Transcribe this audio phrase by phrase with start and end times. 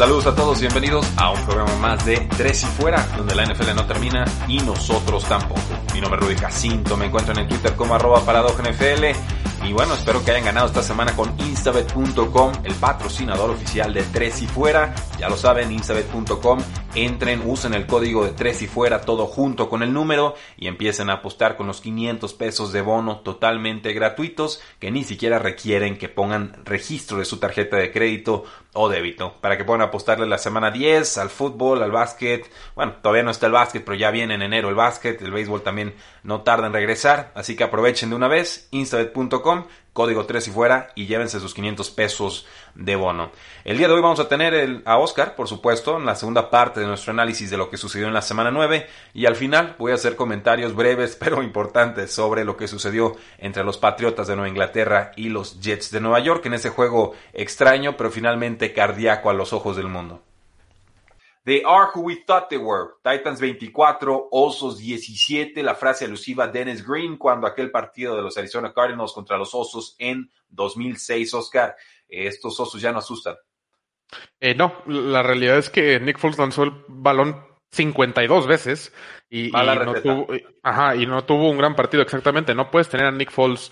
[0.00, 3.74] Saludos a todos, bienvenidos a un programa más de Tres y Fuera, donde la NFL
[3.76, 5.60] no termina y nosotros tampoco.
[5.92, 9.04] Mi nombre es Rudy Jacinto, me encuentran en Twitter como arroba NFL
[9.62, 14.40] y bueno, espero que hayan ganado esta semana con instabet.com, el patrocinador oficial de Tres
[14.42, 14.94] y Fuera.
[15.18, 16.60] Ya lo saben, instabet.com.
[16.94, 21.10] Entren, usen el código de Tres y Fuera, todo junto con el número y empiecen
[21.10, 26.08] a apostar con los 500 pesos de bono totalmente gratuitos que ni siquiera requieren que
[26.08, 30.70] pongan registro de su tarjeta de crédito o débito para que puedan apostarle la semana
[30.70, 32.50] 10 al fútbol, al básquet.
[32.74, 35.20] Bueno, todavía no está el básquet, pero ya viene en enero el básquet.
[35.20, 37.30] El béisbol también no tarda en regresar.
[37.34, 38.68] Así que aprovechen de una vez.
[38.70, 39.49] Instabet.com
[39.92, 43.30] código 3 y fuera y llévense sus 500 pesos de bono.
[43.64, 46.80] El día de hoy vamos a tener a Oscar, por supuesto, en la segunda parte
[46.80, 49.92] de nuestro análisis de lo que sucedió en la semana 9 y al final voy
[49.92, 54.48] a hacer comentarios breves pero importantes sobre lo que sucedió entre los Patriotas de Nueva
[54.48, 59.34] Inglaterra y los Jets de Nueva York en ese juego extraño pero finalmente cardíaco a
[59.34, 60.22] los ojos del mundo.
[61.44, 62.96] They are who we thought they were.
[63.02, 65.62] Titans 24, Osos 17.
[65.62, 69.54] La frase alusiva a Dennis Green cuando aquel partido de los Arizona Cardinals contra los
[69.54, 71.76] Osos en 2006, Oscar.
[72.08, 73.36] Estos Osos ya no asustan.
[74.40, 78.92] Eh, no, la realidad es que Nick Foles lanzó el balón 52 veces
[79.28, 80.26] y, y no tuvo,
[80.62, 82.54] ajá, y no tuvo un gran partido exactamente.
[82.54, 83.70] No puedes tener a Nick Foles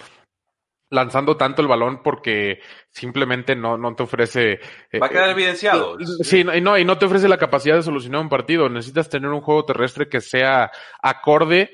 [0.90, 2.60] lanzando tanto el balón porque
[2.90, 4.60] simplemente no, no te ofrece...
[5.00, 5.96] Va a quedar eh, evidenciado.
[6.22, 8.68] Sí, y no, y no te ofrece la capacidad de solucionar un partido.
[8.68, 10.70] Necesitas tener un juego terrestre que sea
[11.02, 11.70] acorde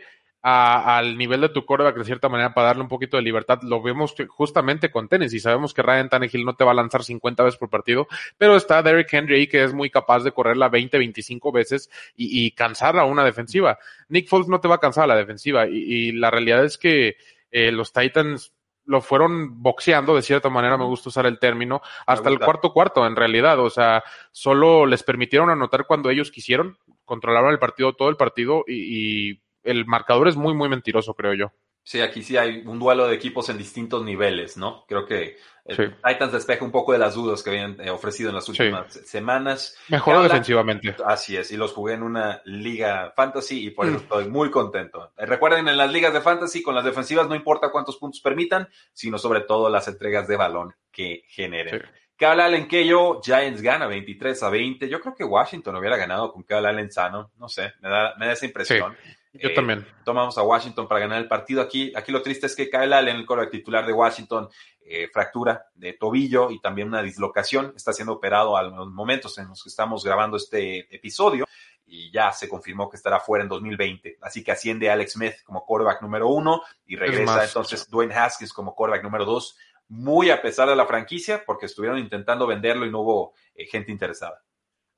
[0.47, 3.61] a, al nivel de tu coreback de cierta manera para darle un poquito de libertad.
[3.63, 7.03] Lo vemos justamente con tenis y sabemos que Ryan Tannehill no te va a lanzar
[7.03, 10.69] 50 veces por partido, pero está Derrick Henry ahí que es muy capaz de correrla
[10.69, 13.79] 20, 25 veces y, y cansar a una defensiva.
[14.09, 16.77] Nick Foles no te va a cansar a la defensiva y, y la realidad es
[16.77, 17.17] que
[17.51, 18.53] eh, los Titans
[18.87, 23.06] lo fueron boxeando, de cierta manera me gusta usar el término, hasta el cuarto cuarto
[23.06, 28.09] en realidad, o sea, solo les permitieron anotar cuando ellos quisieron, controlaron el partido todo
[28.09, 31.53] el partido y, y el marcador es muy, muy mentiroso, creo yo.
[31.87, 34.87] Sí, aquí sí hay un duelo de equipos en distintos niveles, ¿no?
[34.89, 35.37] Creo que
[35.67, 35.83] el sí.
[36.03, 39.00] Titans despeja un poco de las dudas que habían eh, ofrecido en las últimas sí.
[39.05, 39.77] semanas.
[39.89, 40.97] Mejoró defensivamente.
[41.05, 44.00] Así es, y los jugué en una liga fantasy y por eso mm.
[44.00, 45.12] estoy muy contento.
[45.19, 48.67] Eh, recuerden, en las ligas de fantasy, con las defensivas no importa cuántos puntos permitan,
[48.94, 51.81] sino sobre todo las entregas de balón que generen.
[51.81, 51.87] Sí.
[52.17, 54.89] Kyle Allen que yo, Giants gana 23 a 20.
[54.89, 57.33] Yo creo que Washington hubiera ganado con Kyle Allen sano.
[57.37, 58.97] No sé, me da, me da esa impresión.
[59.03, 59.11] Sí.
[59.34, 59.87] Yo eh, también.
[60.05, 61.61] Tomamos a Washington para ganar el partido.
[61.61, 64.49] Aquí, aquí lo triste es que Kyle Allen, el coreback titular de Washington,
[64.81, 67.73] eh, fractura de tobillo y también una dislocación.
[67.77, 71.47] Está siendo operado a los momentos en los que estamos grabando este episodio
[71.87, 74.19] y ya se confirmó que estará fuera en 2020.
[74.21, 78.53] Así que asciende Alex Smith como quarterback número uno y regresa más, entonces Dwayne Haskins
[78.53, 79.56] como quarterback número dos,
[79.89, 83.93] muy a pesar de la franquicia, porque estuvieron intentando venderlo y no hubo eh, gente
[83.93, 84.43] interesada.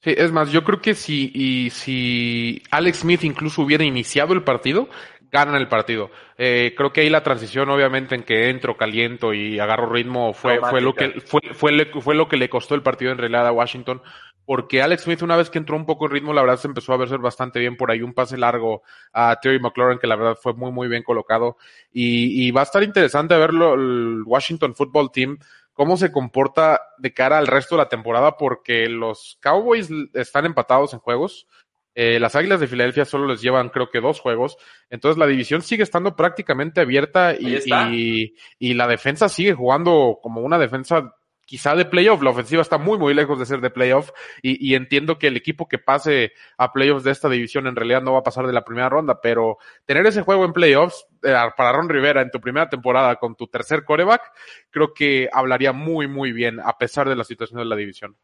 [0.07, 4.45] Sí, es más, yo creo que si, y si Alex Smith incluso hubiera iniciado el
[4.45, 4.89] partido,
[5.33, 6.13] ganan el partido.
[6.39, 10.61] Eh, creo que ahí la transición, obviamente, en que entro, caliento y agarro ritmo, fue,
[10.61, 13.53] fue lo que, fue, fue, fue lo que le costó el partido en realidad a
[13.53, 14.01] Washington.
[14.45, 16.93] Porque Alex Smith, una vez que entró un poco en ritmo, la verdad se empezó
[16.93, 18.01] a verse bastante bien por ahí.
[18.01, 21.57] Un pase largo a Terry McLaurin, que la verdad fue muy, muy bien colocado.
[21.93, 25.37] Y, y va a estar interesante verlo, el Washington Football Team,
[25.77, 30.95] cómo se comporta de cara al resto de la temporada, porque los Cowboys están empatados
[30.95, 31.47] en juegos.
[31.95, 34.57] Eh, las Águilas de Filadelfia solo les llevan creo que dos juegos.
[34.89, 40.41] Entonces la división sigue estando prácticamente abierta y, y, y, la defensa sigue jugando como
[40.41, 41.15] una defensa
[41.47, 42.23] quizá de playoff.
[42.23, 44.11] La ofensiva está muy, muy lejos de ser de playoff
[44.43, 48.03] y, y, entiendo que el equipo que pase a playoffs de esta división en realidad
[48.03, 51.35] no va a pasar de la primera ronda, pero tener ese juego en playoffs eh,
[51.57, 54.23] para Ron Rivera en tu primera temporada con tu tercer coreback,
[54.71, 58.17] creo que hablaría muy, muy bien a pesar de la situación de la división.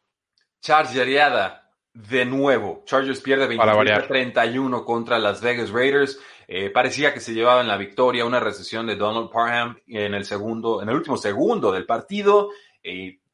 [0.60, 2.82] Charles Yariada, de nuevo.
[2.86, 6.18] Chargers pierde 27-31 contra las Vegas Raiders.
[6.48, 10.25] Eh, parecía que se llevaba en la victoria una recesión de Donald Parham en el
[10.25, 12.50] segundo, en el último segundo del partido.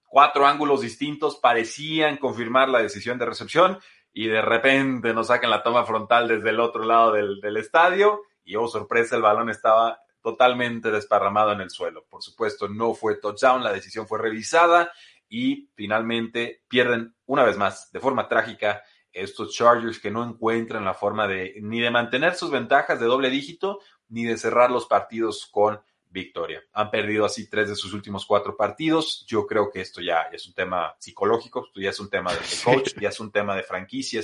[0.05, 3.79] Cuatro ángulos distintos parecían confirmar la decisión de recepción
[4.13, 8.23] y de repente nos sacan la toma frontal desde el otro lado del, del estadio
[8.45, 12.07] y oh sorpresa el balón estaba totalmente desparramado en el suelo.
[12.09, 14.91] Por supuesto, no fue touchdown, la decisión fue revisada
[15.29, 20.95] y finalmente pierden una vez más de forma trágica estos Chargers que no encuentran la
[20.95, 25.47] forma de ni de mantener sus ventajas de doble dígito ni de cerrar los partidos
[25.47, 26.63] con victoria.
[26.73, 29.25] Han perdido así tres de sus últimos cuatro partidos.
[29.27, 32.39] Yo creo que esto ya es un tema psicológico, esto ya es un tema de
[32.65, 34.21] coach, ya es un tema de franquicia,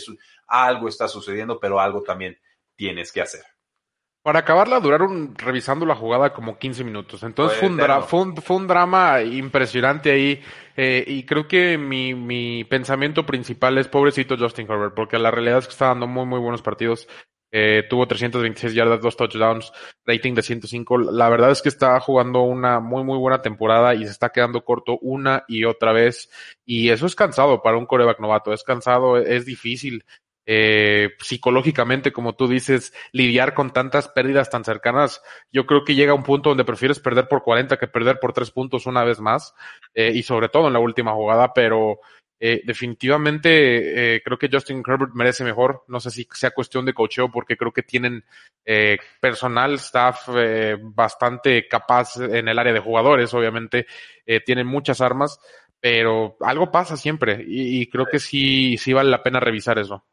[0.46, 2.38] algo está sucediendo, pero algo también
[2.76, 3.44] tienes que hacer.
[4.24, 7.22] Para acabarla, duraron revisando la jugada como 15 minutos.
[7.24, 7.78] Entonces fue, un,
[8.42, 10.42] fue, un, drama impresionante ahí.
[10.78, 15.58] Eh, y creo que mi, mi pensamiento principal es pobrecito Justin Herbert, porque la realidad
[15.58, 17.06] es que está dando muy, muy buenos partidos.
[17.56, 19.72] Eh, tuvo 326 yardas, dos touchdowns,
[20.04, 20.98] rating de 105.
[21.12, 24.64] La verdad es que está jugando una muy, muy buena temporada y se está quedando
[24.64, 26.28] corto una y otra vez.
[26.66, 28.52] Y eso es cansado para un coreback novato.
[28.52, 30.04] Es cansado, es difícil
[30.46, 35.22] eh, psicológicamente, como tú dices, lidiar con tantas pérdidas tan cercanas,
[35.52, 38.50] yo creo que llega un punto donde prefieres perder por 40 que perder por tres
[38.50, 39.54] puntos una vez más,
[39.94, 42.00] eh, y sobre todo en la última jugada, pero
[42.40, 45.84] eh, definitivamente eh, creo que Justin Herbert merece mejor.
[45.88, 48.24] No sé si sea cuestión de cocheo, porque creo que tienen
[48.64, 53.86] eh, personal, staff eh, bastante capaz en el área de jugadores, obviamente,
[54.26, 55.38] eh, tienen muchas armas,
[55.80, 60.04] pero algo pasa siempre, y, y creo que sí, sí vale la pena revisar eso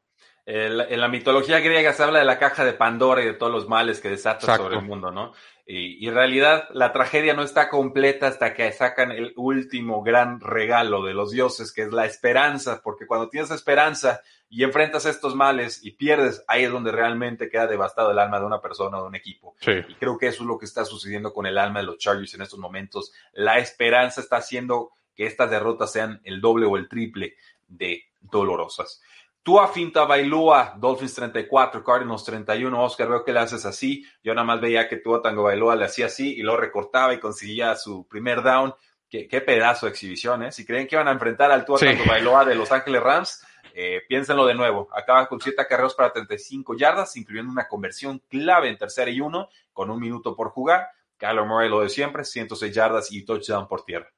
[0.53, 3.69] en la mitología griega se habla de la caja de Pandora y de todos los
[3.69, 5.33] males que desata sobre el mundo, ¿no?
[5.65, 11.05] Y, en realidad la tragedia no está completa hasta que sacan el último gran regalo
[11.05, 15.79] de los dioses, que es la esperanza, porque cuando tienes esperanza y enfrentas estos males
[15.85, 19.07] y pierdes, ahí es donde realmente queda devastado el alma de una persona o de
[19.07, 19.55] un equipo.
[19.65, 22.33] Y creo que eso es lo que está sucediendo con el alma de los Chargers
[22.33, 23.13] en estos momentos.
[23.31, 27.35] La esperanza está haciendo que estas derrotas sean el doble o el triple
[27.69, 29.01] de dolorosas.
[29.43, 32.83] Tua Finta Bailúa, Dolphins 34, Cardinals 31.
[32.83, 34.05] Oscar, veo que le haces así.
[34.23, 37.19] Yo nada más veía que Tua Tango Bailúa le hacía así y lo recortaba y
[37.19, 38.73] conseguía su primer down.
[39.09, 40.51] Qué, qué pedazo de exhibición, ¿eh?
[40.51, 43.43] Si creen que iban a enfrentar al Tua Tango Bailoa de Los Ángeles Rams,
[43.73, 44.87] eh, piénsenlo de nuevo.
[44.93, 49.49] Acaba con siete carreros para 35 yardas, incluyendo una conversión clave en tercera y uno,
[49.73, 50.87] con un minuto por jugar.
[51.17, 54.11] Kyler Murray lo de siempre, 106 yardas y touchdown por tierra.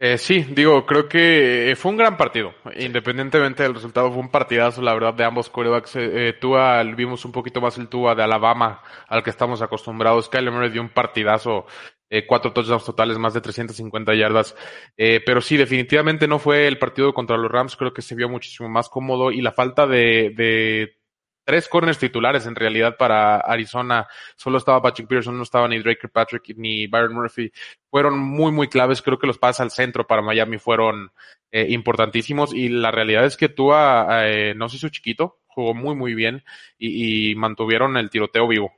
[0.00, 2.52] Eh, sí, digo, creo que eh, fue un gran partido.
[2.76, 5.96] Independientemente del resultado, fue un partidazo, la verdad, de ambos corebacks.
[5.96, 10.28] Eh, eh Tua, vimos un poquito más el Tua de Alabama, al que estamos acostumbrados.
[10.28, 11.66] Kyler Murray dio un partidazo,
[12.10, 14.56] eh, cuatro touchdowns totales, más de 350 yardas.
[14.96, 17.76] Eh, pero sí, definitivamente no fue el partido contra los Rams.
[17.76, 20.98] Creo que se vio muchísimo más cómodo y la falta de, de
[21.44, 24.08] tres corners titulares en realidad para Arizona.
[24.36, 27.52] Solo estaba Patrick Pearson, no estaba ni Drake Patrick ni Byron Murphy.
[27.90, 29.02] Fueron muy, muy claves.
[29.02, 31.12] Creo que los pases al centro para Miami fueron
[31.52, 35.94] eh, importantísimos y la realidad es que Tua eh, no se hizo chiquito, jugó muy,
[35.94, 36.42] muy bien
[36.78, 38.72] y, y, mantuvieron el tiroteo vivo.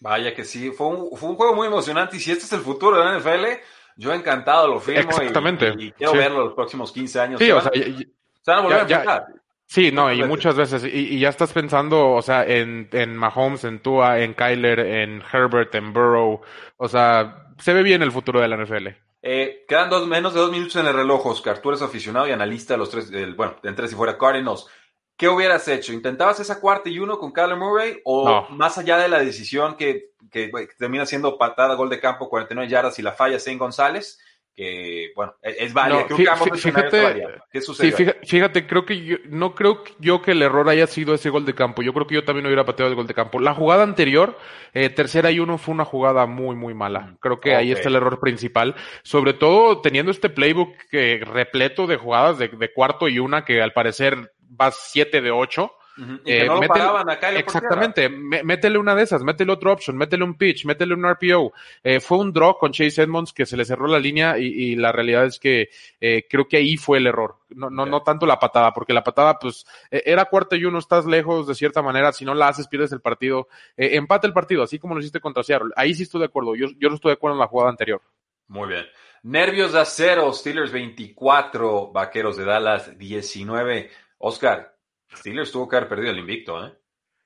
[0.00, 2.60] Vaya que sí, fue un, fue un juego muy emocionante y si este es el
[2.60, 3.60] futuro de la NFL,
[3.96, 5.74] yo encantado lo firmo Exactamente.
[5.78, 6.18] Y, y quiero sí.
[6.18, 7.40] verlo los próximos 15 años.
[7.40, 9.26] Sí, o sea, se van a volver a enfrentar.
[9.66, 13.64] Sí, no, y muchas veces, y, y, ya estás pensando, o sea, en, en Mahomes,
[13.64, 16.40] en Tua, en Kyler, en Herbert, en Burrow,
[16.76, 18.88] o sea, se ve bien el futuro de la NFL.
[19.22, 21.60] Eh, quedan dos, menos de dos minutos en el reloj, Oscar.
[21.60, 24.68] Tú eres aficionado y analista de los tres, del, bueno, de entre si fuera Cardinals.
[25.16, 25.92] ¿Qué hubieras hecho?
[25.92, 28.00] ¿Intentabas esa cuarta y uno con Kyler Murray?
[28.04, 28.56] ¿O no.
[28.56, 32.70] más allá de la decisión que, que, que, termina siendo patada, gol de campo, 49
[32.70, 34.20] yardas y la falla Zane González?
[34.56, 36.00] Que, bueno, es válida.
[36.00, 37.90] No, creo que ambos fíjate, ¿Qué sucede?
[37.90, 41.28] Sí, fíjate, fíjate, creo que yo, no creo yo que el error haya sido ese
[41.28, 41.82] gol de campo.
[41.82, 43.38] Yo creo que yo también hubiera pateado el gol de campo.
[43.38, 44.38] La jugada anterior,
[44.72, 47.18] eh, tercera y uno, fue una jugada muy, muy mala.
[47.20, 47.66] Creo que okay.
[47.66, 48.74] ahí está el error principal.
[49.02, 53.60] Sobre todo teniendo este playbook que, repleto de jugadas de, de cuarto y una que
[53.60, 55.75] al parecer va siete de ocho.
[55.98, 56.20] Uh -huh.
[56.20, 60.36] Y que eh, métele, acá exactamente, métele una de esas, métele otro option, métele un
[60.36, 61.52] pitch, métele un RPO.
[61.82, 64.76] Eh, fue un draw con Chase Edmonds que se le cerró la línea y, y
[64.76, 67.36] la realidad es que eh, creo que ahí fue el error.
[67.48, 70.78] No, no, no tanto la patada, porque la patada, pues, eh, era cuarta y uno,
[70.78, 73.48] estás lejos de cierta manera, si no la haces, pierdes el partido.
[73.76, 75.72] Empate el partido, así como lo hiciste contra Seattle.
[75.76, 78.02] Ahí sí estoy de acuerdo, yo, yo no estoy de acuerdo en la jugada anterior.
[78.48, 78.86] Muy bien.
[79.22, 83.90] Nervios de acero, Steelers 24, Vaqueros de Dallas 19.
[84.18, 84.75] Oscar,
[85.16, 86.72] Steelers tuvo que haber perdido el invicto, ¿eh?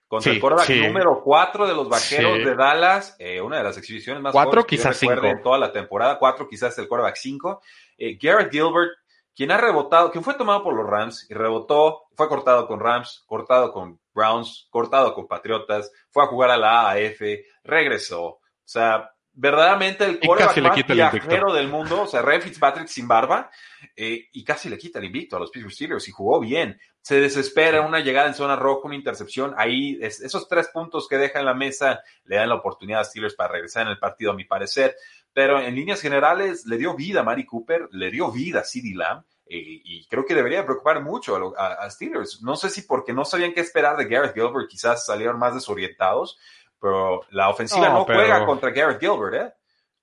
[0.06, 0.80] Contra sí, el quarterback sí.
[0.80, 2.44] número 4 de los vaqueros sí.
[2.44, 6.18] de Dallas, eh, una de las exhibiciones más cuatro, quizás que en toda la temporada,
[6.18, 7.62] 4 quizás el quarterback 5.
[7.96, 8.90] Eh, Garrett Gilbert,
[9.36, 13.22] quien ha rebotado, quien fue tomado por los Rams y rebotó, fue cortado con Rams,
[13.24, 17.20] cortado con Browns, cortado con Patriotas, fue a jugar a la AAF,
[17.62, 18.24] regresó.
[18.24, 23.50] O sea, verdaderamente el quarterback más viajero del mundo, o sea, Ray Fitzpatrick sin barba,
[23.96, 26.78] eh, y casi le quita el invicto a los Pittsburgh Steelers y jugó bien.
[27.02, 29.54] Se desespera una llegada en zona roja, una intercepción.
[29.56, 33.34] Ahí, esos tres puntos que deja en la mesa le dan la oportunidad a Steelers
[33.34, 34.94] para regresar en el partido, a mi parecer.
[35.32, 38.94] Pero en líneas generales, le dio vida a Mari Cooper, le dio vida a CeeDee
[38.94, 39.24] Lamb.
[39.46, 42.42] Eh, y creo que debería preocupar mucho a, Steelers.
[42.42, 46.38] No sé si porque no sabían qué esperar de Gareth Gilbert, quizás salieron más desorientados,
[46.80, 49.52] pero la ofensiva no, juega contra Gareth Gilbert, ¿eh?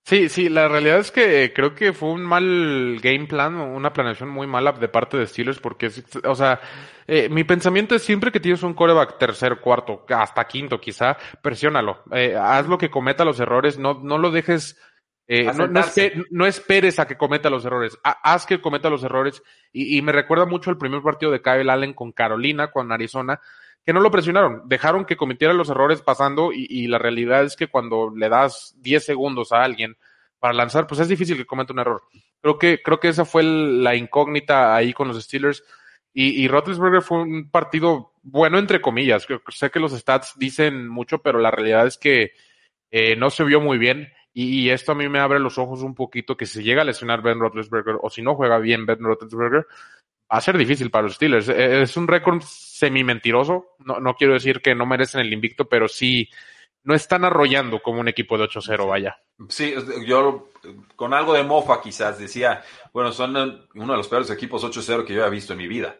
[0.08, 4.30] Sí, sí, la realidad es que creo que fue un mal game plan, una planeación
[4.30, 5.92] muy mala de parte de Steelers, porque,
[6.24, 6.62] o sea,
[7.08, 12.04] eh, mi pensamiento es siempre que tienes un coreback tercer, cuarto, hasta quinto quizá, presiónalo,
[12.14, 14.80] eh, haz lo que cometa los errores, no, no lo dejes,
[15.28, 19.98] eh, no, no, esperes a que cometa los errores, haz que cometa los errores, y,
[19.98, 23.42] y me recuerda mucho el primer partido de Kyle Allen con Carolina, con Arizona,
[23.88, 27.67] que no lo presionaron, dejaron que cometiera los errores pasando y, la realidad es que
[27.67, 29.96] cuando le das 10 segundos a alguien
[30.39, 32.03] para lanzar, pues es difícil que cometa un error.
[32.41, 35.63] Creo que, creo que esa fue la incógnita ahí con los Steelers
[36.13, 39.25] y, y fue un partido bueno entre comillas.
[39.48, 42.34] Sé que los stats dicen mucho, pero la realidad es que
[42.91, 45.96] eh, no se vio muy bien y, esto a mí me abre los ojos un
[45.96, 49.65] poquito que si llega a lesionar Ben Roethlisberger o si no juega bien Ben Roethlisberger,
[50.32, 51.50] va a ser difícil para los Steelers.
[51.50, 53.76] E, es un récord semi mentiroso.
[53.80, 56.30] No, no quiero decir que no merecen el invicto, pero sí
[56.88, 59.18] no están arrollando como un equipo de 8-0, vaya.
[59.50, 60.52] Sí, yo
[60.96, 63.36] con algo de mofa quizás decía, bueno, son
[63.76, 65.98] uno de los peores equipos 8-0 que yo he visto en mi vida.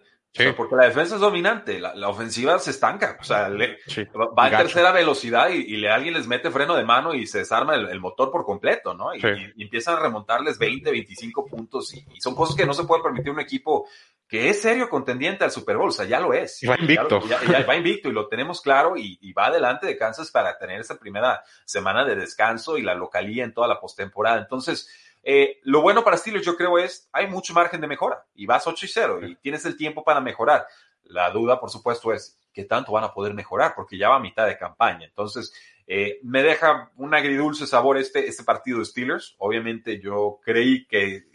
[0.56, 5.50] porque la defensa es dominante, la, ofensiva se estanca, o sea, va a tercera velocidad
[5.50, 8.94] y, le, alguien les mete freno de mano y se desarma el, motor por completo,
[8.94, 9.14] ¿no?
[9.14, 9.22] Y,
[9.62, 13.42] empiezan a remontarles 20, 25 puntos y, son cosas que no se puede permitir un
[13.42, 13.90] equipo
[14.28, 16.60] que es serio contendiente al Super Bowl, o sea, ya lo es.
[16.70, 17.22] va invicto.
[17.28, 20.98] Ya, va invicto y lo tenemos claro y, va adelante de Kansas para tener esa
[21.00, 24.40] primera semana de descanso y la localía en toda la postemporada.
[24.40, 24.90] Entonces,
[25.24, 28.68] eh, lo bueno para Steelers yo creo es, hay mucho margen de mejora y vas
[28.68, 30.66] 8 y 0 y tienes el tiempo para mejorar.
[31.04, 34.20] La duda, por supuesto, es qué tanto van a poder mejorar porque ya va a
[34.20, 35.06] mitad de campaña.
[35.06, 35.54] Entonces,
[35.86, 39.36] eh, me deja un agridulce sabor este, este partido de Steelers.
[39.38, 41.28] Obviamente yo creí que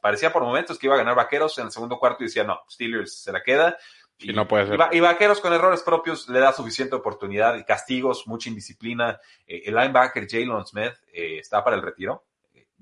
[0.00, 2.60] parecía por momentos que iba a ganar Vaqueros en el segundo cuarto y decía, no,
[2.70, 3.76] Steelers se la queda.
[4.18, 4.80] Y, no puede ser.
[4.92, 9.20] Y, Vaqueros con errores propios le da suficiente oportunidad y castigos, mucha indisciplina.
[9.46, 12.24] Eh, el linebacker Jalen Smith eh, está para el retiro.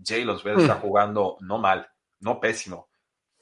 [0.03, 0.81] Jalen Smith está mm.
[0.81, 1.89] jugando no mal,
[2.21, 2.89] no pésimo.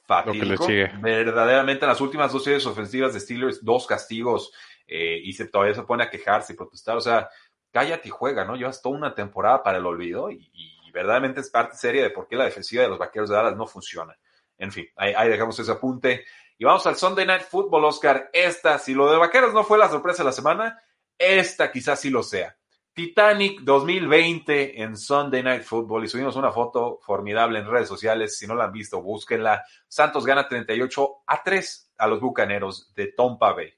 [0.05, 0.67] Fatídico.
[1.01, 4.51] Verdaderamente en las últimas dos series ofensivas de Steelers, dos castigos
[4.87, 6.97] eh, y se, todavía se pone a quejarse y protestar.
[6.97, 7.29] O sea,
[7.71, 8.55] cállate y juega, ¿no?
[8.55, 12.37] Llevas toda una temporada para el olvido y verdaderamente es parte seria de por qué
[12.37, 14.17] la defensiva de los vaqueros de Dallas no funciona.
[14.57, 16.23] En fin, ahí, dejamos ese apunte.
[16.57, 18.29] Y vamos al Sunday Night Football, Oscar.
[18.31, 20.79] Esta, si lo de vaqueros no fue la sorpresa de la semana,
[21.17, 22.55] esta quizás sí lo sea.
[22.93, 28.37] Titanic 2020 en Sunday Night Football y subimos una foto formidable en redes sociales.
[28.37, 29.65] Si no la han visto, búsquenla.
[29.89, 33.73] Santos gana 38 a 3 a los bucaneros de Tampa Bay.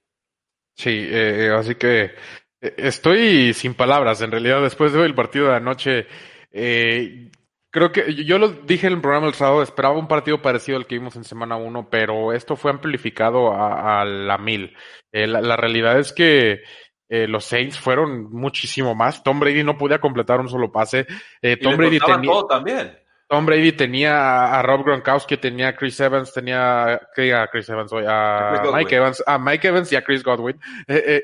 [0.75, 2.13] Sí, eh, así que
[2.61, 4.21] eh, estoy sin palabras.
[4.21, 6.07] En realidad, después del partido de anoche,
[6.51, 7.31] eh,
[7.77, 10.87] creo que yo lo dije en el programa del sábado, esperaba un partido parecido al
[10.87, 14.75] que vimos en semana 1, pero esto fue amplificado a, la mil.
[15.11, 16.63] Eh, la, realidad es que
[17.07, 19.23] eh, los Saints fueron muchísimo más.
[19.23, 21.05] Tom Brady no podía completar un solo pase.
[21.41, 22.31] Eh, Tom Brady tenía.
[22.31, 22.97] Todo también.
[23.29, 28.63] Tom Brady tenía a Rob Gronkowski, tenía a Chris Evans, tenía a Chris Evans, a
[28.73, 30.57] Mike Evans, a Mike Evans y a Chris Godwin,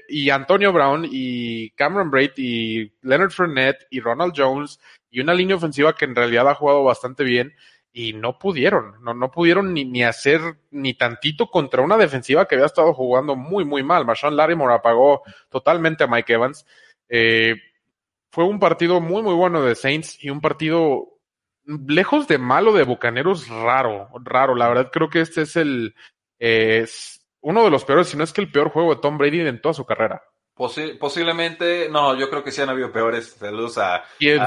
[0.10, 4.82] y Antonio Brown y Cameron Braid y Leonard Fournette y Ronald Jones
[5.14, 7.54] y una línea ofensiva que en realidad ha jugado bastante bien
[7.94, 10.42] y no pudieron, no, no pudieron ni, ni hacer
[10.72, 14.06] ni tantito contra una defensiva que había estado jugando muy, muy mal.
[14.08, 16.66] Marshawn Larimore apagó totalmente a Mike Evans.
[17.08, 17.58] Eh,
[18.32, 21.20] fue un partido muy, muy bueno de Saints y un partido
[21.66, 24.56] lejos de malo de Bucaneros, raro, raro.
[24.56, 25.94] La verdad creo que este es el
[26.40, 29.42] es uno de los peores, si no es que el peor juego de Tom Brady
[29.42, 30.24] en toda su carrera.
[30.56, 33.36] Posiblemente, no, yo creo que sí han habido peores.
[33.40, 34.04] Saludos a,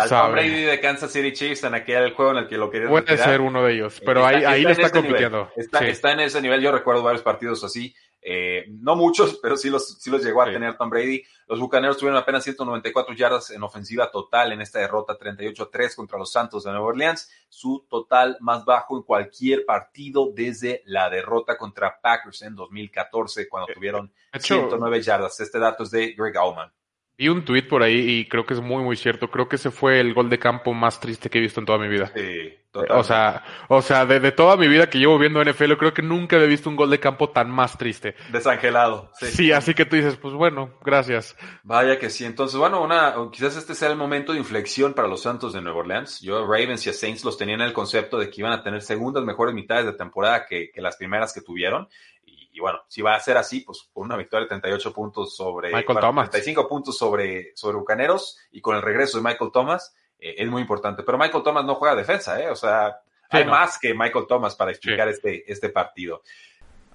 [0.09, 3.17] Tom Brady de Kansas City Chiefs en aquel juego en el que lo querían Puede
[3.17, 5.51] ser uno de ellos, pero ahí, ahí le está compitiendo.
[5.57, 7.95] está en ese nivel, yo recuerdo varios partidos así.
[8.28, 11.23] Eh, no muchos, pero sí los, sí los llegó a tener Tom Brady.
[11.47, 16.33] Los Bucaneros tuvieron apenas 194 yardas en ofensiva total en esta derrota 38-3 contra los
[16.33, 22.00] Santos de Nueva Orleans, su total más bajo en cualquier partido desde la derrota contra
[22.00, 25.38] Packers en 2014 cuando eh, tuvieron 109 yardas.
[25.38, 26.73] Este dato es de Greg Allman.
[27.19, 29.31] Vi un tweet por ahí y creo que es muy, muy cierto.
[29.31, 31.79] Creo que ese fue el gol de campo más triste que he visto en toda
[31.79, 32.13] mi vida.
[32.15, 32.53] Sí,
[32.91, 36.37] O sea, o sea, de, toda mi vida que llevo viendo NFL, creo que nunca
[36.37, 38.17] he visto un gol de campo tan más triste.
[38.31, 39.11] Desangelado.
[39.19, 39.27] Sí.
[39.29, 41.35] sí, así que tú dices, pues bueno, gracias.
[41.63, 42.27] Vaya que sí.
[42.27, 45.79] Entonces, bueno, una, quizás este sea el momento de inflexión para los Santos de Nueva
[45.79, 46.21] Orleans.
[46.21, 48.83] Yo Ravens y a Saints los tenían en el concepto de que iban a tener
[48.83, 51.89] segundas mejores mitades de temporada que, que las primeras que tuvieron
[52.57, 55.75] Y bueno, si va a ser así, pues con una victoria de 38 puntos sobre
[55.75, 56.31] Michael Thomas.
[56.31, 60.63] 35 puntos sobre, sobre Bucaneros y con el regreso de Michael Thomas, eh, es muy
[60.63, 61.03] importante.
[61.03, 62.49] Pero Michael Thomas no juega defensa, ¿eh?
[62.49, 63.51] O sea, Sí, hay no.
[63.51, 66.23] más que Michael Thomas para explicar este, este partido.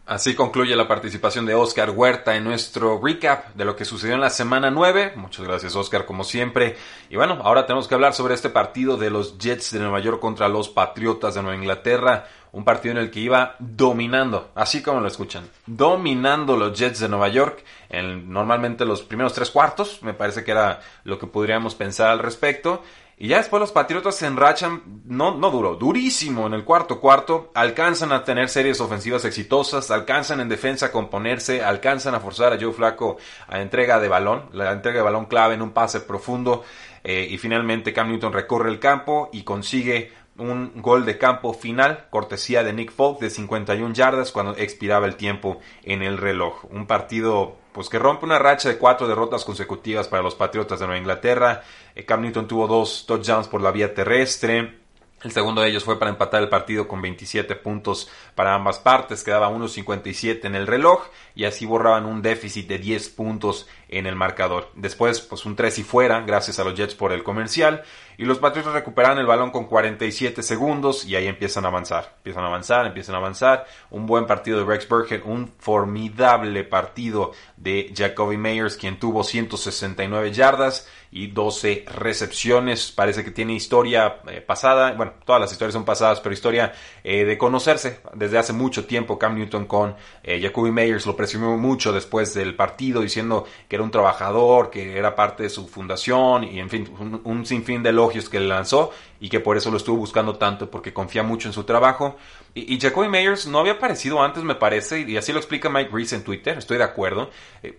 [0.06, 4.22] Así concluye la participación de Oscar Huerta en nuestro recap de lo que sucedió en
[4.22, 5.14] la semana 9.
[5.16, 6.76] Muchas gracias Oscar como siempre.
[7.10, 10.20] Y bueno, ahora tenemos que hablar sobre este partido de los Jets de Nueva York
[10.20, 12.26] contra los Patriotas de Nueva Inglaterra.
[12.52, 17.08] Un partido en el que iba dominando, así como lo escuchan, dominando los Jets de
[17.08, 20.02] Nueva York en normalmente los primeros tres cuartos.
[20.02, 22.84] Me parece que era lo que podríamos pensar al respecto.
[23.22, 27.52] Y ya después los Patriotas se enrachan, no, no duro, durísimo en el cuarto cuarto,
[27.54, 32.60] alcanzan a tener series ofensivas exitosas, alcanzan en defensa a componerse, alcanzan a forzar a
[32.60, 36.64] Joe Flaco a entrega de balón, la entrega de balón clave en un pase profundo,
[37.04, 42.08] eh, y finalmente Cam Newton recorre el campo y consigue un gol de campo final,
[42.10, 46.66] cortesía de Nick Folk de 51 yardas cuando expiraba el tiempo en el reloj.
[46.72, 50.86] Un partido pues que rompe una racha de cuatro derrotas consecutivas para los Patriotas de
[50.86, 51.64] Nueva Inglaterra.
[51.96, 54.81] Eh, Cam Newton tuvo dos touchdowns por la vía terrestre.
[55.24, 59.24] El segundo de ellos fue para empatar el partido con 27 puntos para ambas partes,
[59.24, 64.16] quedaba 1.57 en el reloj y así borraban un déficit de 10 puntos en el
[64.16, 64.72] marcador.
[64.74, 67.84] Después, pues un 3 y fuera, gracias a los Jets por el comercial,
[68.18, 72.44] y los Patriotas recuperan el balón con 47 segundos y ahí empiezan a avanzar, empiezan
[72.44, 73.66] a avanzar, empiezan a avanzar.
[73.90, 80.32] Un buen partido de Rex Burkhead, un formidable partido de Jacoby Meyers, quien tuvo 169
[80.34, 82.92] yardas y 12 recepciones.
[82.92, 86.72] Parece que tiene historia eh, pasada, bueno, todas las historias son pasadas, pero historia
[87.04, 91.06] eh, de conocerse desde hace mucho tiempo Cam Newton con eh, Jacoby Meyers.
[91.06, 95.50] Lo presumió mucho después del partido diciendo que era un trabajador, que era parte de
[95.50, 96.90] su fundación y en fin,
[97.26, 100.72] un, sinfín de elogios que le lanzó y que por eso lo estuvo buscando tanto
[100.72, 102.16] porque confía mucho en su trabajo.
[102.54, 106.16] Y, Jacoby Meyers no había aparecido antes, me parece, y así lo explica Mike Reese
[106.16, 107.30] en Twitter, estoy de acuerdo,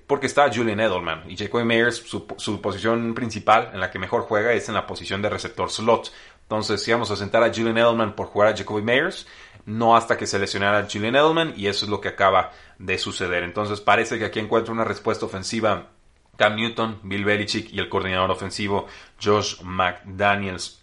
[0.07, 1.25] porque está Julian Edelman.
[1.29, 4.85] Y Jacoby Meyers, su, su posición principal en la que mejor juega es en la
[4.85, 6.13] posición de receptor slot.
[6.43, 9.29] Entonces, si vamos a sentar a Julian Edelman por jugar a Jacoby Meyers,
[9.65, 12.99] no hasta que se lesionara a Julian Edelman, y eso es lo que acaba de
[12.99, 13.45] suceder.
[13.45, 15.91] Entonces, parece que aquí encuentra una respuesta ofensiva
[16.37, 18.89] Cam Newton, Bill Belichick y el coordinador ofensivo
[19.23, 20.83] Josh McDaniels.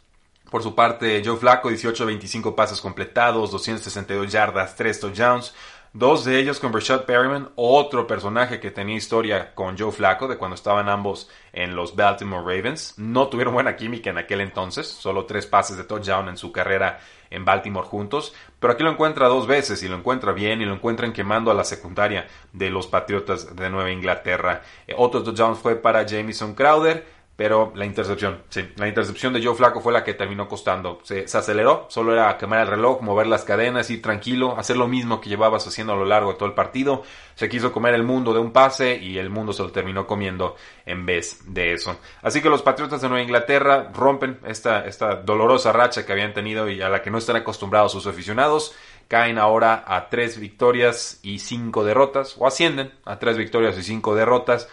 [0.50, 5.54] Por su parte, Joe Flacco, 18 25 pases completados, 262 yardas, 3 touchdowns.
[5.94, 10.38] Dos de ellos con Rashad Perryman, otro personaje que tenía historia con Joe Flacco de
[10.38, 12.94] cuando estaban ambos en los Baltimore Ravens.
[12.98, 17.00] No tuvieron buena química en aquel entonces, solo tres pases de touchdown en su carrera
[17.32, 20.76] en Baltimore juntos, pero aquí lo encuentra dos veces y lo encuentra bien y lo
[20.76, 24.62] encuentran quemando a la secundaria de los Patriotas de Nueva Inglaterra.
[24.86, 27.04] Eh, otro touchdown fue para Jamison Crowder,
[27.40, 31.00] pero la intercepción, sí, la intercepción de Joe Flaco fue la que terminó costando.
[31.04, 35.22] Se, aceleró, solo era quemar el reloj, mover las cadenas, ir tranquilo, hacer lo mismo
[35.22, 37.02] que llevabas haciendo a lo largo de todo el partido.
[37.36, 40.58] Se quiso comer el mundo de un pase y el mundo se lo terminó comiendo
[40.86, 41.98] en vez de eso.
[42.22, 46.70] Así que los Patriotas de Nueva Inglaterra rompen esta, esta dolorosa racha que habían tenido
[46.70, 48.76] y a la que no están acostumbrados sus aficionados.
[49.08, 54.14] Caen ahora a tres victorias y cinco derrotas, o ascienden a tres victorias y cinco
[54.14, 54.68] derrotas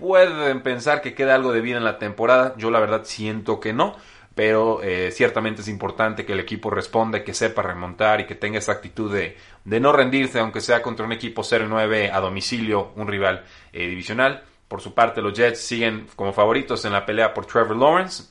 [0.00, 2.54] pueden pensar que queda algo de vida en la temporada.
[2.56, 3.96] Yo la verdad siento que no.
[4.34, 8.58] Pero eh, ciertamente es importante que el equipo responda, que sepa remontar y que tenga
[8.58, 13.08] esa actitud de, de no rendirse, aunque sea contra un equipo 0-9 a domicilio, un
[13.08, 14.42] rival eh, divisional.
[14.68, 18.24] Por su parte, los Jets siguen como favoritos en la pelea por Trevor Lawrence.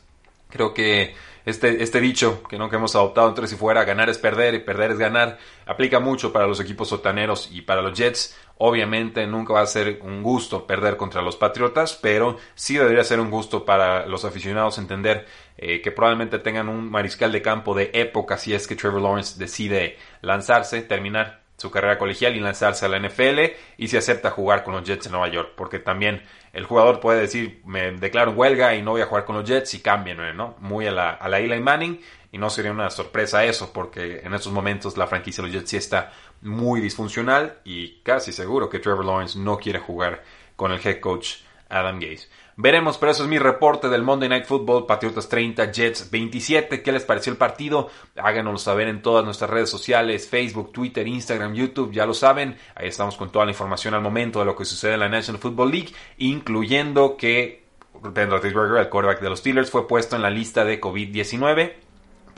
[0.49, 1.13] Creo que
[1.49, 4.59] este, este dicho que no que hemos adoptado entre si fuera ganar es perder y
[4.59, 8.37] perder es ganar aplica mucho para los equipos sotaneros y para los Jets.
[8.57, 13.19] Obviamente nunca va a ser un gusto perder contra los Patriotas, pero sí debería ser
[13.19, 15.25] un gusto para los aficionados entender
[15.57, 19.39] eh, que probablemente tengan un mariscal de campo de época si es que Trevor Lawrence
[19.39, 23.39] decide lanzarse, terminar su carrera colegial y lanzarse a la NFL
[23.77, 27.21] y si acepta jugar con los Jets en Nueva York, porque también el jugador puede
[27.21, 30.55] decir me declaro huelga y no voy a jugar con los Jets y cambien, ¿no?
[30.59, 31.99] Muy a la, a la Eli Manning
[32.31, 35.69] y no sería una sorpresa eso, porque en estos momentos la franquicia de los Jets
[35.69, 40.23] sí está muy disfuncional y casi seguro que Trevor Lawrence no quiere jugar
[40.55, 41.37] con el head coach
[41.69, 42.27] Adam Gase.
[42.57, 46.81] Veremos, pero eso es mi reporte del Monday Night Football, Patriotas 30, Jets 27.
[46.81, 47.89] ¿Qué les pareció el partido?
[48.17, 52.57] Háganoslo saber en todas nuestras redes sociales, Facebook, Twitter, Instagram, YouTube, ya lo saben.
[52.75, 55.41] Ahí estamos con toda la información al momento de lo que sucede en la National
[55.41, 57.63] Football League, incluyendo que
[58.01, 61.88] Ben Roethlisberger, el quarterback de los Steelers, fue puesto en la lista de COVID-19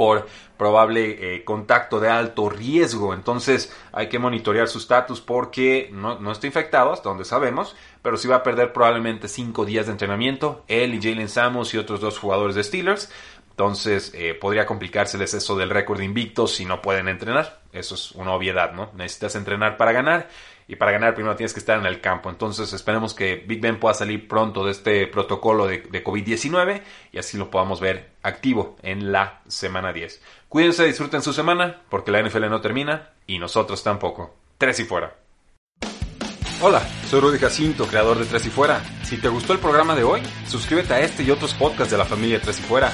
[0.02, 3.14] por probable eh, contacto de alto riesgo.
[3.14, 8.18] Entonces hay que monitorear su estatus porque no, no, está infectado hasta donde sabemos, pero
[8.18, 10.64] sí va a perder probablemente cinco días de entrenamiento.
[10.68, 13.12] Él y Jalen Samos y otros dos jugadores de Steelers.
[13.52, 17.60] Entonces eh, podría complicárseles eso del récord invicto si no pueden entrenar.
[17.72, 18.90] Eso es una obviedad, ¿no?
[18.96, 20.30] Necesitas entrenar para ganar.
[20.72, 22.30] Y para ganar primero tienes que estar en el campo.
[22.30, 26.82] Entonces esperemos que Big Ben pueda salir pronto de este protocolo de, de COVID-19
[27.12, 30.22] y así lo podamos ver activo en la semana 10.
[30.48, 34.34] Cuídense, disfruten su semana porque la NFL no termina y nosotros tampoco.
[34.58, 35.14] Tres y fuera.
[36.62, 38.82] Hola, soy Rudy Jacinto, creador de Tres y Fuera.
[39.04, 42.06] Si te gustó el programa de hoy, suscríbete a este y otros podcasts de la
[42.06, 42.94] familia Tres y Fuera.